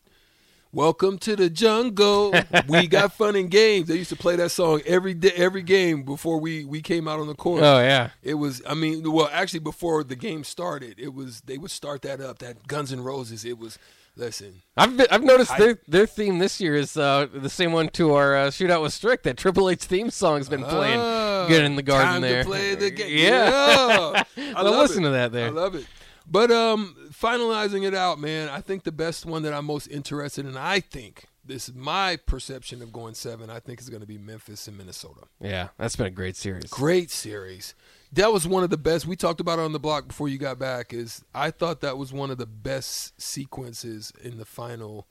Welcome 0.73 1.17
to 1.19 1.35
the 1.35 1.49
jungle. 1.49 2.33
we 2.67 2.87
got 2.87 3.13
fun 3.13 3.35
and 3.35 3.49
games. 3.49 3.87
They 3.87 3.95
used 3.95 4.09
to 4.09 4.15
play 4.15 4.35
that 4.35 4.49
song 4.49 4.81
every 4.85 5.13
day, 5.13 5.31
every 5.35 5.63
game 5.63 6.03
before 6.03 6.39
we 6.39 6.65
we 6.65 6.81
came 6.81 7.07
out 7.07 7.19
on 7.19 7.27
the 7.27 7.35
court. 7.35 7.63
oh 7.63 7.79
yeah, 7.79 8.09
It 8.21 8.35
was, 8.35 8.61
I 8.67 8.73
mean, 8.73 9.09
well, 9.11 9.29
actually, 9.31 9.61
before 9.61 10.03
the 10.03 10.15
game 10.15 10.43
started, 10.43 10.95
it 10.99 11.13
was 11.13 11.41
they 11.41 11.57
would 11.57 11.71
start 11.71 12.01
that 12.03 12.19
up. 12.21 12.39
That 12.39 12.67
Guns 12.67 12.91
N' 12.91 13.01
Roses. 13.01 13.45
It 13.45 13.57
was, 13.57 13.79
listen, 14.17 14.61
I've 14.75 14.95
been, 14.97 15.07
I've 15.09 15.23
noticed 15.23 15.53
I- 15.53 15.57
their 15.59 15.79
their 15.87 16.05
theme 16.05 16.37
this 16.39 16.59
year 16.59 16.75
is 16.75 16.97
uh, 16.97 17.27
the 17.33 17.49
same 17.49 17.71
one 17.71 17.87
to 17.91 18.13
our 18.13 18.35
uh, 18.35 18.47
shootout 18.47 18.81
with 18.81 18.93
Strick. 18.93 19.23
That 19.23 19.37
Triple 19.37 19.69
H 19.69 19.79
theme 19.83 20.09
song's 20.11 20.49
been 20.49 20.63
playing 20.65 20.99
Ah, 20.99 21.45
good 21.47 21.63
in 21.63 21.75
the 21.77 21.81
garden 21.81 22.11
time 22.13 22.21
there. 22.21 22.43
To 22.43 22.49
play 22.49 22.75
the 22.75 22.91
game. 22.91 23.17
Yeah. 23.17 24.23
I 24.37 24.53
Well, 24.53 24.65
love 24.73 24.89
listen 24.89 25.03
it. 25.03 25.07
to 25.07 25.11
that 25.13 25.31
there. 25.31 25.47
I 25.47 25.51
love 25.51 25.75
it. 25.75 25.85
But 26.29 26.51
um, 26.51 26.95
finalizing 27.11 27.85
it 27.85 27.93
out, 27.93 28.19
man. 28.19 28.49
I 28.49 28.59
think 28.61 28.83
the 28.83 28.91
best 28.91 29.25
one 29.25 29.43
that 29.43 29.53
I'm 29.53 29.65
most 29.65 29.87
interested 29.87 30.45
in. 30.45 30.57
I 30.57 30.81
think 30.81 31.25
this 31.45 31.69
is 31.69 31.75
my 31.75 32.17
perception 32.17 32.81
of 32.81 32.91
going 32.91 33.13
seven. 33.13 33.49
I 33.49 33.59
think 33.59 33.79
is 33.79 33.89
going 33.89 34.01
to 34.01 34.07
be 34.07 34.17
Memphis 34.17 34.67
and 34.67 34.77
Minnesota. 34.77 35.21
Yeah, 35.39 35.69
that's 35.77 35.95
been 35.95 36.07
a 36.07 36.11
great 36.11 36.35
series. 36.35 36.65
Great 36.65 37.09
series. 37.09 37.73
That 38.11 38.33
was 38.33 38.47
one 38.47 38.63
of 38.63 38.69
the 38.69 38.77
best. 38.77 39.07
We 39.07 39.15
talked 39.15 39.39
about 39.39 39.59
it 39.59 39.63
on 39.63 39.71
the 39.71 39.79
block 39.79 40.07
before 40.09 40.27
you 40.27 40.37
got 40.37 40.59
back. 40.59 40.93
Is 40.93 41.23
I 41.33 41.51
thought 41.51 41.81
that 41.81 41.97
was 41.97 42.11
one 42.11 42.29
of 42.29 42.37
the 42.37 42.45
best 42.45 43.19
sequences 43.21 44.11
in 44.21 44.37
the 44.37 44.45
final 44.45 45.07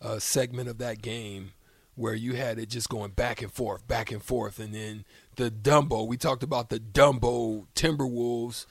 uh, 0.00 0.20
segment 0.20 0.68
of 0.68 0.78
that 0.78 1.02
game, 1.02 1.52
where 1.96 2.14
you 2.14 2.34
had 2.34 2.60
it 2.60 2.68
just 2.68 2.88
going 2.88 3.10
back 3.10 3.42
and 3.42 3.52
forth, 3.52 3.86
back 3.88 4.12
and 4.12 4.22
forth, 4.22 4.60
and 4.60 4.72
then 4.72 5.04
the 5.36 5.50
Dumbo. 5.50 6.06
We 6.06 6.16
talked 6.16 6.44
about 6.44 6.68
the 6.68 6.78
Dumbo 6.78 7.66
Timberwolves 7.74 8.66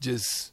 just 0.00 0.52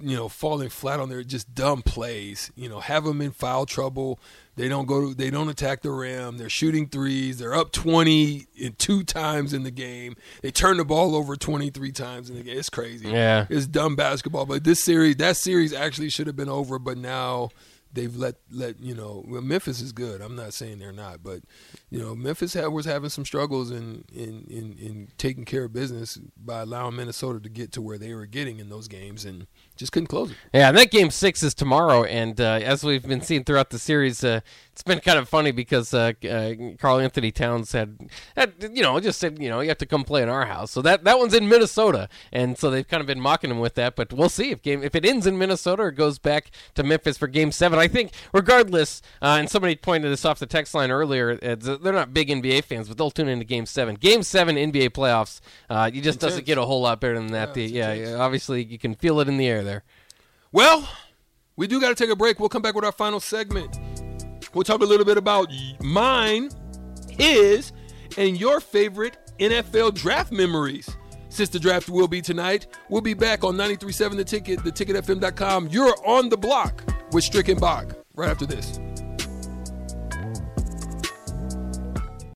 you 0.00 0.16
know, 0.16 0.28
falling 0.28 0.68
flat 0.68 1.00
on 1.00 1.08
their 1.08 1.22
just 1.22 1.54
dumb 1.54 1.82
plays. 1.82 2.50
You 2.56 2.68
know, 2.68 2.80
have 2.80 3.04
them 3.04 3.20
in 3.20 3.32
foul 3.32 3.66
trouble. 3.66 4.18
They 4.56 4.68
don't 4.68 4.86
go. 4.86 5.08
To, 5.08 5.14
they 5.14 5.30
don't 5.30 5.48
attack 5.48 5.82
the 5.82 5.90
rim. 5.90 6.36
They're 6.38 6.48
shooting 6.50 6.88
threes. 6.88 7.38
They're 7.38 7.54
up 7.54 7.72
twenty 7.72 8.46
in 8.54 8.74
two 8.74 9.02
times 9.02 9.52
in 9.52 9.62
the 9.62 9.70
game. 9.70 10.16
They 10.42 10.50
turn 10.50 10.76
the 10.76 10.84
ball 10.84 11.16
over 11.16 11.36
twenty 11.36 11.70
three 11.70 11.92
times 11.92 12.28
in 12.28 12.36
the 12.36 12.42
game. 12.42 12.58
It's 12.58 12.68
crazy. 12.68 13.08
Yeah. 13.08 13.46
it's 13.48 13.66
dumb 13.66 13.96
basketball. 13.96 14.46
But 14.46 14.64
this 14.64 14.82
series, 14.82 15.16
that 15.16 15.36
series 15.36 15.72
actually 15.72 16.10
should 16.10 16.26
have 16.26 16.36
been 16.36 16.50
over. 16.50 16.78
But 16.78 16.98
now 16.98 17.50
they've 17.92 18.14
let 18.14 18.36
let 18.50 18.80
you 18.80 18.94
know. 18.94 19.24
Well, 19.26 19.42
Memphis 19.42 19.80
is 19.80 19.92
good. 19.92 20.20
I'm 20.20 20.36
not 20.36 20.54
saying 20.54 20.78
they're 20.78 20.92
not, 20.92 21.22
but 21.22 21.42
you 21.90 21.98
know, 21.98 22.14
Memphis 22.14 22.54
had, 22.54 22.68
was 22.68 22.86
having 22.86 23.10
some 23.10 23.24
struggles 23.24 23.70
in, 23.70 24.04
in 24.12 24.46
in 24.48 24.76
in 24.78 25.08
taking 25.18 25.44
care 25.44 25.64
of 25.64 25.72
business 25.72 26.18
by 26.36 26.60
allowing 26.60 26.96
Minnesota 26.96 27.40
to 27.40 27.48
get 27.48 27.72
to 27.72 27.82
where 27.82 27.98
they 27.98 28.14
were 28.14 28.26
getting 28.26 28.58
in 28.58 28.68
those 28.68 28.88
games 28.88 29.24
and 29.24 29.46
just 29.76 29.92
couldn't 29.92 30.06
close 30.06 30.30
it. 30.30 30.36
Yeah, 30.52 30.68
and 30.68 30.76
that 30.78 30.90
game 30.90 31.10
six 31.10 31.42
is 31.42 31.54
tomorrow, 31.54 32.04
and 32.04 32.40
uh, 32.40 32.60
as 32.62 32.84
we've 32.84 33.06
been 33.06 33.20
seeing 33.20 33.44
throughout 33.44 33.70
the 33.70 33.78
series, 33.78 34.22
uh, 34.24 34.40
it's 34.72 34.82
been 34.82 35.00
kind 35.00 35.18
of 35.18 35.28
funny 35.28 35.50
because 35.50 35.92
uh, 35.92 36.12
uh, 36.28 36.52
Karl-Anthony 36.78 37.30
Towns 37.30 37.72
had, 37.72 37.98
had, 38.36 38.54
you 38.72 38.82
know, 38.82 38.98
just 39.00 39.18
said, 39.18 39.38
you 39.40 39.48
know, 39.48 39.60
you 39.60 39.68
have 39.68 39.78
to 39.78 39.86
come 39.86 40.04
play 40.04 40.22
in 40.22 40.28
our 40.28 40.46
house. 40.46 40.70
So 40.70 40.82
that 40.82 41.04
that 41.04 41.18
one's 41.18 41.34
in 41.34 41.48
Minnesota, 41.48 42.08
and 42.32 42.56
so 42.56 42.70
they've 42.70 42.86
kind 42.86 43.00
of 43.00 43.06
been 43.06 43.20
mocking 43.20 43.50
him 43.50 43.60
with 43.60 43.74
that. 43.74 43.96
But 43.96 44.12
we'll 44.12 44.28
see 44.28 44.50
if 44.50 44.62
game 44.62 44.82
if 44.82 44.94
it 44.94 45.04
ends 45.04 45.26
in 45.26 45.36
Minnesota 45.36 45.82
or 45.82 45.90
goes 45.90 46.18
back 46.18 46.50
to 46.74 46.82
Memphis 46.82 47.18
for 47.18 47.26
Game 47.26 47.52
Seven. 47.52 47.78
I 47.82 47.88
think 47.88 48.12
regardless, 48.32 49.02
uh, 49.20 49.36
and 49.40 49.50
somebody 49.50 49.76
pointed 49.76 50.10
this 50.10 50.24
off 50.24 50.38
the 50.38 50.46
text 50.46 50.74
line 50.74 50.90
earlier. 50.90 51.36
they're 51.36 51.92
not 51.92 52.14
big 52.14 52.28
NBA 52.28 52.64
fans, 52.64 52.88
but 52.88 52.96
they'll 52.96 53.10
tune 53.10 53.28
into 53.28 53.44
Game 53.44 53.66
Seven. 53.66 53.96
Game 53.96 54.22
Seven 54.22 54.56
NBA 54.56 54.90
playoffs. 54.90 55.40
Uh, 55.68 55.90
you 55.92 56.00
just 56.00 56.16
Intense. 56.16 56.32
doesn't 56.32 56.46
get 56.46 56.58
a 56.58 56.64
whole 56.64 56.80
lot 56.82 57.00
better 57.00 57.14
than 57.14 57.28
that. 57.32 57.48
Yeah, 57.48 57.52
The- 57.54 57.66
yeah, 57.66 57.92
yeah, 57.92 58.14
obviously 58.14 58.64
you 58.64 58.78
can 58.78 58.94
feel 58.94 59.20
it 59.20 59.28
in 59.28 59.36
the 59.36 59.46
air 59.46 59.62
there. 59.62 59.82
Well, 60.52 60.88
we 61.56 61.66
do 61.66 61.80
got 61.80 61.88
to 61.88 61.94
take 61.94 62.10
a 62.10 62.16
break. 62.16 62.38
We'll 62.40 62.48
come 62.48 62.62
back 62.62 62.74
with 62.74 62.84
our 62.84 62.92
final 62.92 63.20
segment. 63.20 63.78
We'll 64.54 64.64
talk 64.64 64.80
a 64.80 64.84
little 64.84 65.06
bit 65.06 65.16
about 65.18 65.48
mine, 65.80 66.50
his, 67.10 67.72
and 68.16 68.38
your 68.38 68.60
favorite 68.60 69.16
NFL 69.38 69.94
draft 69.94 70.30
memories. 70.30 70.94
Since 71.32 71.48
the 71.48 71.58
draft 71.58 71.88
will 71.88 72.08
be 72.08 72.20
tonight, 72.20 72.66
we'll 72.90 73.00
be 73.00 73.14
back 73.14 73.42
on 73.42 73.56
93.7 73.56 74.16
The 74.16 74.24
Ticket, 74.24 74.58
theticketfm.com. 74.60 75.68
You're 75.68 75.96
on 76.06 76.28
the 76.28 76.36
block 76.36 76.84
with 77.10 77.24
Strick 77.24 77.48
and 77.48 77.58
Bach 77.58 77.94
right 78.14 78.28
after 78.28 78.44
this. 78.44 78.78